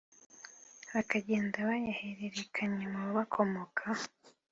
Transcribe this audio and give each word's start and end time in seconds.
bakagenda 0.93 1.57
bayahererekanya 1.69 2.85
mu 2.93 2.99
babakomokaho 3.05 4.05